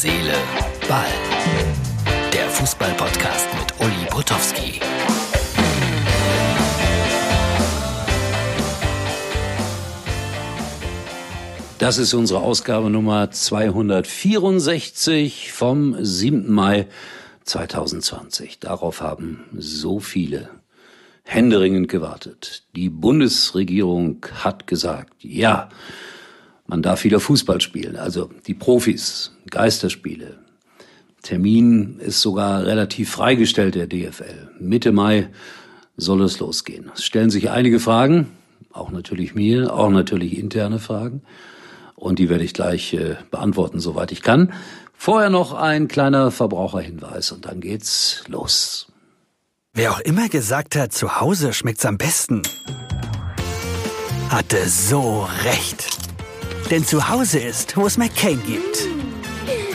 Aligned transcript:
Seele, 0.00 0.34
Ball. 0.88 1.04
Der 2.32 2.48
Fußball-Podcast 2.50 3.48
mit 3.58 3.74
Uli 3.80 4.06
Potowski. 4.08 4.78
Das 11.80 11.98
ist 11.98 12.14
unsere 12.14 12.42
Ausgabe 12.42 12.90
Nummer 12.90 13.32
264 13.32 15.50
vom 15.50 15.96
7. 15.98 16.48
Mai 16.48 16.86
2020. 17.42 18.60
Darauf 18.60 19.00
haben 19.00 19.46
so 19.58 19.98
viele 19.98 20.48
händeringend 21.24 21.88
gewartet. 21.88 22.62
Die 22.76 22.88
Bundesregierung 22.88 24.24
hat 24.44 24.68
gesagt, 24.68 25.24
ja, 25.24 25.70
man 26.68 26.82
darf 26.82 27.02
wieder 27.02 27.18
Fußball 27.18 27.60
spielen, 27.60 27.96
also 27.96 28.30
die 28.46 28.54
Profis, 28.54 29.32
Geisterspiele. 29.50 30.38
Termin 31.22 31.98
ist 31.98 32.20
sogar 32.20 32.64
relativ 32.64 33.10
freigestellt 33.10 33.74
der 33.74 33.88
DFL. 33.88 34.50
Mitte 34.60 34.92
Mai 34.92 35.30
soll 35.96 36.22
es 36.22 36.38
losgehen. 36.38 36.92
Es 36.94 37.04
stellen 37.04 37.30
sich 37.30 37.50
einige 37.50 37.80
Fragen, 37.80 38.28
auch 38.72 38.90
natürlich 38.90 39.34
mir, 39.34 39.74
auch 39.74 39.90
natürlich 39.90 40.38
interne 40.38 40.78
Fragen. 40.78 41.22
Und 41.96 42.20
die 42.20 42.28
werde 42.28 42.44
ich 42.44 42.54
gleich 42.54 42.94
äh, 42.94 43.16
beantworten, 43.30 43.80
soweit 43.80 44.12
ich 44.12 44.22
kann. 44.22 44.52
Vorher 44.92 45.30
noch 45.30 45.54
ein 45.54 45.88
kleiner 45.88 46.30
Verbraucherhinweis 46.30 47.32
und 47.32 47.46
dann 47.46 47.60
geht's 47.60 48.22
los. 48.28 48.86
Wer 49.72 49.92
auch 49.92 50.00
immer 50.00 50.28
gesagt 50.28 50.76
hat, 50.76 50.92
zu 50.92 51.20
Hause 51.20 51.52
schmeckt's 51.52 51.86
am 51.86 51.98
besten, 51.98 52.42
hatte 54.28 54.68
so 54.68 55.28
recht. 55.44 55.97
Denn 56.70 56.84
zu 56.84 57.08
Hause 57.08 57.38
ist, 57.38 57.78
wo 57.78 57.86
es 57.86 57.96
McCain 57.96 58.42
gibt. 58.46 58.86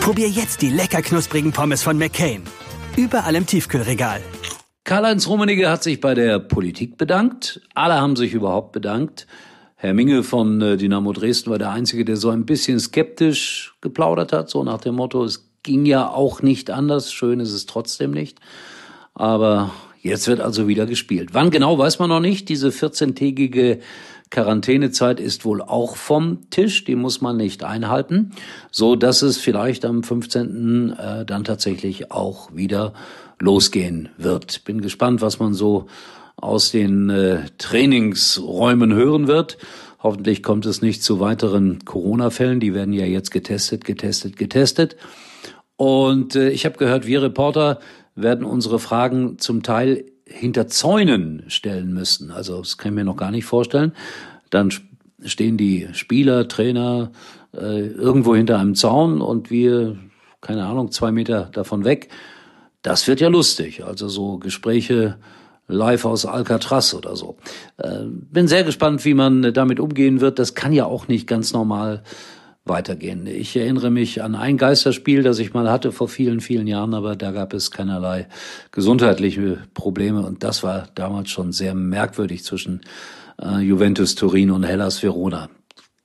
Probier 0.00 0.28
jetzt 0.28 0.62
die 0.62 0.70
lecker 0.70 1.02
knusprigen 1.02 1.50
Pommes 1.50 1.82
von 1.82 1.98
McCain. 1.98 2.42
Überall 2.96 3.34
im 3.34 3.44
Tiefkühlregal. 3.44 4.20
Karl-Heinz 4.84 5.26
Rummenigge 5.26 5.68
hat 5.68 5.82
sich 5.82 6.00
bei 6.00 6.14
der 6.14 6.38
Politik 6.38 6.96
bedankt. 6.96 7.60
Alle 7.74 7.94
haben 7.94 8.14
sich 8.14 8.34
überhaupt 8.34 8.70
bedankt. 8.70 9.26
Herr 9.74 9.94
Minge 9.94 10.22
von 10.22 10.62
äh, 10.62 10.76
Dynamo 10.76 11.12
Dresden 11.12 11.50
war 11.50 11.58
der 11.58 11.72
Einzige, 11.72 12.04
der 12.04 12.16
so 12.16 12.30
ein 12.30 12.46
bisschen 12.46 12.78
skeptisch 12.78 13.74
geplaudert 13.80 14.32
hat, 14.32 14.48
so 14.48 14.62
nach 14.62 14.80
dem 14.80 14.94
Motto, 14.94 15.24
es 15.24 15.50
ging 15.64 15.86
ja 15.86 16.08
auch 16.08 16.40
nicht 16.40 16.70
anders, 16.70 17.12
schön 17.12 17.40
ist 17.40 17.52
es 17.52 17.66
trotzdem 17.66 18.12
nicht. 18.12 18.38
Aber 19.12 19.72
Jetzt 20.06 20.28
wird 20.28 20.40
also 20.40 20.68
wieder 20.68 20.86
gespielt. 20.86 21.30
Wann 21.32 21.50
genau 21.50 21.78
weiß 21.78 21.98
man 21.98 22.10
noch 22.10 22.20
nicht. 22.20 22.48
Diese 22.48 22.68
14-tägige 22.68 23.80
Quarantänezeit 24.30 25.20
ist 25.20 25.44
wohl 25.44 25.62
auch 25.62 25.96
vom 25.96 26.50
Tisch, 26.50 26.84
die 26.84 26.96
muss 26.96 27.20
man 27.20 27.36
nicht 27.36 27.62
einhalten, 27.62 28.32
so 28.70 28.96
dass 28.96 29.22
es 29.22 29.38
vielleicht 29.38 29.84
am 29.84 30.02
15. 30.02 30.92
Äh, 30.92 31.24
dann 31.24 31.44
tatsächlich 31.44 32.10
auch 32.10 32.54
wieder 32.54 32.92
losgehen 33.38 34.08
wird. 34.16 34.64
Bin 34.64 34.80
gespannt, 34.80 35.20
was 35.20 35.38
man 35.38 35.54
so 35.54 35.86
aus 36.36 36.70
den 36.70 37.08
äh, 37.10 37.44
Trainingsräumen 37.58 38.92
hören 38.92 39.26
wird. 39.26 39.58
Hoffentlich 40.02 40.42
kommt 40.42 40.66
es 40.66 40.82
nicht 40.82 41.02
zu 41.02 41.20
weiteren 41.20 41.84
Corona-Fällen. 41.84 42.60
Die 42.60 42.74
werden 42.74 42.92
ja 42.92 43.06
jetzt 43.06 43.30
getestet, 43.30 43.84
getestet, 43.84 44.36
getestet. 44.36 44.96
Und 45.76 46.36
äh, 46.36 46.50
ich 46.50 46.64
habe 46.64 46.78
gehört, 46.78 47.06
wir 47.06 47.22
Reporter 47.22 47.80
werden 48.14 48.44
unsere 48.44 48.78
Fragen 48.78 49.38
zum 49.38 49.62
Teil 49.62 50.04
hinter 50.26 50.66
Zäunen 50.66 51.44
stellen 51.48 51.92
müssen. 51.92 52.30
Also 52.30 52.58
das 52.58 52.78
kann 52.78 52.92
ich 52.92 52.96
mir 52.96 53.04
noch 53.04 53.16
gar 53.16 53.30
nicht 53.30 53.44
vorstellen. 53.44 53.92
Dann 54.50 54.72
stehen 55.24 55.56
die 55.56 55.88
Spieler, 55.92 56.48
Trainer 56.48 57.12
äh, 57.54 57.86
irgendwo 57.86 58.34
hinter 58.34 58.58
einem 58.58 58.74
Zaun 58.74 59.20
und 59.20 59.50
wir, 59.50 59.96
keine 60.40 60.66
Ahnung, 60.66 60.90
zwei 60.90 61.12
Meter 61.12 61.48
davon 61.52 61.84
weg. 61.84 62.08
Das 62.82 63.06
wird 63.08 63.20
ja 63.20 63.28
lustig. 63.28 63.84
Also 63.84 64.08
so 64.08 64.38
Gespräche 64.38 65.16
live 65.68 66.04
aus 66.04 66.26
Alcatraz 66.26 66.94
oder 66.94 67.16
so. 67.16 67.36
Äh, 67.78 68.04
bin 68.04 68.48
sehr 68.48 68.64
gespannt, 68.64 69.04
wie 69.04 69.14
man 69.14 69.52
damit 69.52 69.80
umgehen 69.80 70.20
wird. 70.20 70.38
Das 70.38 70.54
kann 70.54 70.72
ja 70.72 70.84
auch 70.84 71.08
nicht 71.08 71.26
ganz 71.26 71.52
normal 71.52 72.02
weitergehen. 72.68 73.26
Ich 73.26 73.56
erinnere 73.56 73.90
mich 73.90 74.22
an 74.22 74.34
ein 74.34 74.56
Geisterspiel, 74.56 75.22
das 75.22 75.38
ich 75.38 75.54
mal 75.54 75.70
hatte 75.70 75.92
vor 75.92 76.08
vielen, 76.08 76.40
vielen 76.40 76.66
Jahren, 76.66 76.94
aber 76.94 77.16
da 77.16 77.30
gab 77.30 77.54
es 77.54 77.70
keinerlei 77.70 78.28
gesundheitliche 78.72 79.58
Probleme 79.74 80.26
und 80.26 80.42
das 80.42 80.62
war 80.62 80.88
damals 80.94 81.30
schon 81.30 81.52
sehr 81.52 81.74
merkwürdig 81.74 82.44
zwischen 82.44 82.80
äh, 83.40 83.60
Juventus 83.60 84.14
Turin 84.14 84.50
und 84.50 84.64
Hellas 84.64 85.02
Verona. 85.02 85.48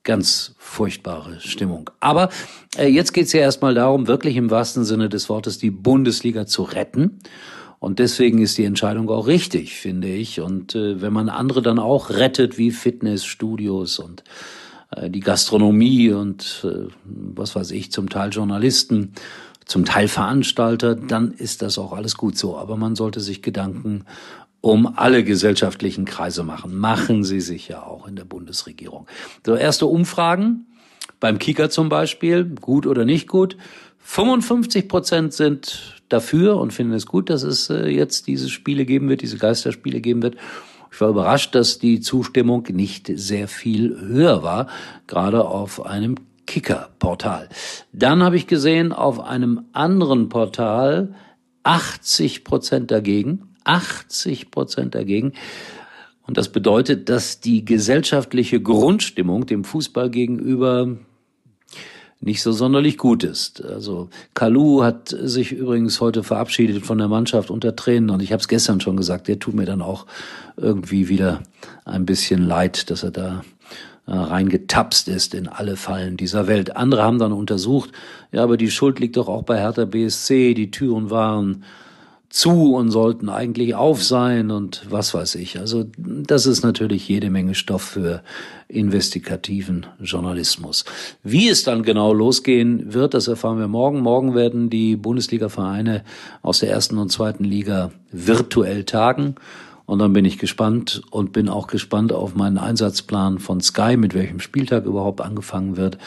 Ganz 0.04 0.54
furchtbare 0.58 1.40
Stimmung. 1.40 1.90
Aber 2.00 2.28
äh, 2.76 2.88
jetzt 2.88 3.12
geht 3.12 3.26
es 3.26 3.32
ja 3.32 3.40
erstmal 3.40 3.74
darum, 3.74 4.08
wirklich 4.08 4.36
im 4.36 4.50
wahrsten 4.50 4.84
Sinne 4.84 5.08
des 5.08 5.28
Wortes 5.28 5.58
die 5.58 5.70
Bundesliga 5.70 6.46
zu 6.46 6.62
retten. 6.62 7.20
Und 7.78 7.98
deswegen 7.98 8.40
ist 8.40 8.58
die 8.58 8.64
Entscheidung 8.64 9.10
auch 9.10 9.26
richtig, 9.26 9.74
finde 9.74 10.08
ich. 10.08 10.40
Und 10.40 10.76
äh, 10.76 11.00
wenn 11.02 11.12
man 11.12 11.28
andere 11.28 11.62
dann 11.62 11.80
auch 11.80 12.10
rettet, 12.10 12.56
wie 12.56 12.70
Fitnessstudios 12.70 13.98
und 13.98 14.22
die 15.08 15.20
Gastronomie 15.20 16.10
und 16.10 16.64
äh, 16.64 16.88
was 17.04 17.54
weiß 17.54 17.70
ich, 17.72 17.92
zum 17.92 18.08
Teil 18.08 18.30
Journalisten, 18.30 19.12
zum 19.64 19.84
Teil 19.84 20.08
Veranstalter, 20.08 20.94
dann 20.94 21.32
ist 21.32 21.62
das 21.62 21.78
auch 21.78 21.92
alles 21.92 22.16
gut 22.16 22.36
so. 22.36 22.56
Aber 22.56 22.76
man 22.76 22.96
sollte 22.96 23.20
sich 23.20 23.42
Gedanken 23.42 24.04
um 24.60 24.96
alle 24.96 25.24
gesellschaftlichen 25.24 26.04
Kreise 26.04 26.44
machen. 26.44 26.76
Machen 26.76 27.24
sie 27.24 27.40
sich 27.40 27.68
ja 27.68 27.82
auch 27.82 28.06
in 28.06 28.16
der 28.16 28.24
Bundesregierung. 28.24 29.06
So 29.44 29.54
erste 29.54 29.86
Umfragen 29.86 30.66
beim 31.20 31.38
Kicker 31.38 31.70
zum 31.70 31.88
Beispiel, 31.88 32.44
gut 32.44 32.86
oder 32.86 33.04
nicht 33.04 33.28
gut. 33.28 33.56
55 34.04 34.88
Prozent 34.88 35.32
sind 35.32 36.02
dafür 36.08 36.56
und 36.58 36.72
finden 36.72 36.94
es 36.94 37.06
gut, 37.06 37.30
dass 37.30 37.42
es 37.42 37.70
äh, 37.70 37.88
jetzt 37.88 38.26
diese 38.26 38.48
Spiele 38.48 38.84
geben 38.84 39.08
wird, 39.08 39.22
diese 39.22 39.38
Geisterspiele 39.38 40.00
geben 40.00 40.22
wird. 40.22 40.36
Ich 40.92 41.00
war 41.00 41.08
überrascht, 41.08 41.54
dass 41.54 41.78
die 41.78 42.00
Zustimmung 42.00 42.64
nicht 42.70 43.10
sehr 43.14 43.48
viel 43.48 43.98
höher 43.98 44.42
war, 44.42 44.66
gerade 45.06 45.46
auf 45.46 45.86
einem 45.86 46.16
Kicker-Portal. 46.46 47.48
Dann 47.92 48.22
habe 48.22 48.36
ich 48.36 48.46
gesehen, 48.46 48.92
auf 48.92 49.18
einem 49.18 49.62
anderen 49.72 50.28
Portal 50.28 51.14
80 51.62 52.44
Prozent 52.44 52.90
dagegen. 52.90 53.54
80 53.64 54.50
Prozent 54.50 54.94
dagegen. 54.94 55.32
Und 56.26 56.36
das 56.36 56.50
bedeutet, 56.50 57.08
dass 57.08 57.40
die 57.40 57.64
gesellschaftliche 57.64 58.60
Grundstimmung 58.60 59.46
dem 59.46 59.64
Fußball 59.64 60.10
gegenüber 60.10 60.98
nicht 62.22 62.40
so 62.40 62.52
sonderlich 62.52 62.98
gut 62.98 63.24
ist. 63.24 63.64
Also 63.64 64.08
Kalu 64.34 64.82
hat 64.84 65.08
sich 65.08 65.52
übrigens 65.52 66.00
heute 66.00 66.22
verabschiedet 66.22 66.86
von 66.86 66.98
der 66.98 67.08
Mannschaft 67.08 67.50
unter 67.50 67.74
Tränen 67.74 68.10
und 68.10 68.22
ich 68.22 68.32
habe 68.32 68.40
es 68.40 68.48
gestern 68.48 68.80
schon 68.80 68.96
gesagt, 68.96 69.26
der 69.26 69.40
tut 69.40 69.54
mir 69.54 69.66
dann 69.66 69.82
auch 69.82 70.06
irgendwie 70.56 71.08
wieder 71.08 71.42
ein 71.84 72.06
bisschen 72.06 72.46
leid, 72.46 72.90
dass 72.90 73.02
er 73.02 73.10
da 73.10 73.42
äh, 74.06 74.12
reingetapst 74.12 75.08
ist 75.08 75.34
in 75.34 75.48
alle 75.48 75.76
Fallen 75.76 76.16
dieser 76.16 76.46
Welt. 76.46 76.76
Andere 76.76 77.02
haben 77.02 77.18
dann 77.18 77.32
untersucht, 77.32 77.90
ja, 78.30 78.44
aber 78.44 78.56
die 78.56 78.70
Schuld 78.70 79.00
liegt 79.00 79.16
doch 79.16 79.28
auch 79.28 79.42
bei 79.42 79.58
Hertha 79.58 79.84
BSC, 79.84 80.54
die 80.54 80.70
Türen 80.70 81.10
waren 81.10 81.64
zu 82.32 82.74
und 82.74 82.90
sollten 82.90 83.28
eigentlich 83.28 83.74
auf 83.74 84.02
sein 84.02 84.50
und 84.50 84.86
was 84.88 85.12
weiß 85.12 85.34
ich. 85.34 85.58
Also 85.58 85.84
das 85.98 86.46
ist 86.46 86.62
natürlich 86.62 87.06
jede 87.06 87.28
Menge 87.28 87.54
Stoff 87.54 87.82
für 87.82 88.22
investigativen 88.68 89.84
Journalismus. 90.00 90.86
Wie 91.22 91.50
es 91.50 91.62
dann 91.62 91.82
genau 91.82 92.14
losgehen 92.14 92.94
wird, 92.94 93.12
das 93.12 93.28
erfahren 93.28 93.58
wir 93.58 93.68
morgen. 93.68 94.00
Morgen 94.00 94.34
werden 94.34 94.70
die 94.70 94.96
Bundesliga-Vereine 94.96 96.04
aus 96.40 96.60
der 96.60 96.70
ersten 96.70 96.96
und 96.96 97.12
zweiten 97.12 97.44
Liga 97.44 97.92
virtuell 98.10 98.84
tagen. 98.84 99.34
Und 99.84 99.98
dann 99.98 100.14
bin 100.14 100.24
ich 100.24 100.38
gespannt 100.38 101.02
und 101.10 101.32
bin 101.32 101.50
auch 101.50 101.66
gespannt 101.66 102.14
auf 102.14 102.34
meinen 102.34 102.56
Einsatzplan 102.56 103.40
von 103.40 103.60
Sky, 103.60 103.98
mit 103.98 104.14
welchem 104.14 104.40
Spieltag 104.40 104.86
überhaupt 104.86 105.20
angefangen 105.20 105.76
wird 105.76 105.98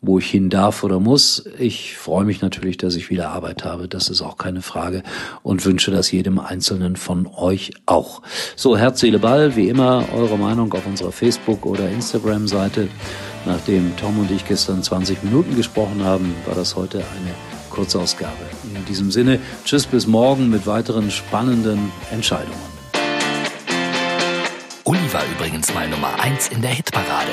wo 0.00 0.18
ich 0.18 0.30
hin 0.30 0.48
darf 0.48 0.84
oder 0.84 1.00
muss. 1.00 1.44
Ich 1.58 1.96
freue 1.96 2.24
mich 2.24 2.40
natürlich, 2.40 2.76
dass 2.76 2.94
ich 2.94 3.10
wieder 3.10 3.30
Arbeit 3.30 3.64
habe. 3.64 3.88
Das 3.88 4.08
ist 4.08 4.22
auch 4.22 4.36
keine 4.36 4.62
Frage 4.62 5.02
und 5.42 5.64
wünsche 5.64 5.90
das 5.90 6.10
jedem 6.12 6.38
Einzelnen 6.38 6.96
von 6.96 7.26
euch 7.26 7.72
auch. 7.86 8.22
So, 8.54 8.76
Herz, 8.76 9.00
Seele, 9.00 9.18
Ball, 9.18 9.56
wie 9.56 9.68
immer, 9.68 10.04
eure 10.14 10.38
Meinung 10.38 10.72
auf 10.72 10.86
unserer 10.86 11.12
Facebook- 11.12 11.66
oder 11.66 11.88
Instagram-Seite. 11.88 12.88
Nachdem 13.46 13.96
Tom 13.96 14.18
und 14.18 14.30
ich 14.30 14.46
gestern 14.46 14.82
20 14.82 15.22
Minuten 15.24 15.56
gesprochen 15.56 16.04
haben, 16.04 16.34
war 16.46 16.54
das 16.54 16.76
heute 16.76 16.98
eine 16.98 17.34
Kurzausgabe. 17.70 18.32
In 18.74 18.84
diesem 18.84 19.10
Sinne, 19.10 19.40
tschüss 19.64 19.86
bis 19.86 20.06
morgen 20.06 20.50
mit 20.50 20.66
weiteren 20.66 21.10
spannenden 21.10 21.90
Entscheidungen. 22.10 22.78
Uli 24.84 25.12
war 25.12 25.22
übrigens 25.36 25.72
mal 25.74 25.88
Nummer 25.88 26.18
eins 26.20 26.48
in 26.48 26.62
der 26.62 26.70
Hitparade. 26.70 27.32